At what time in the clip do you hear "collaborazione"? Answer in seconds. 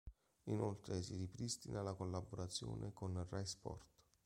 1.93-2.91